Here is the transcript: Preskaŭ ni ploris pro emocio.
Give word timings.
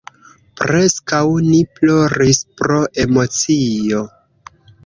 Preskaŭ 0.61 1.19
ni 1.49 1.59
ploris 1.77 2.41
pro 2.63 2.81
emocio. 3.07 4.05